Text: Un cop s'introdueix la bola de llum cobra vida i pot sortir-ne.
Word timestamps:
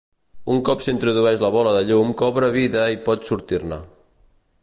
Un 0.53 0.61
cop 0.69 0.79
s'introdueix 0.85 1.43
la 1.43 1.51
bola 1.57 1.75
de 1.75 1.83
llum 1.91 2.15
cobra 2.23 2.51
vida 2.57 2.87
i 2.97 2.99
pot 3.11 3.31
sortir-ne. 3.31 3.79